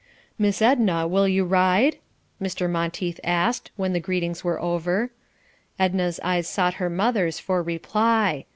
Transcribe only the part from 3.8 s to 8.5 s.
the greetings were over. Edna's eyes sought her mother's for reply.